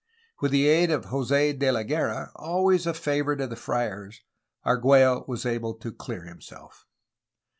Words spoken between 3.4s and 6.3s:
the friars, Argiiello was able to clear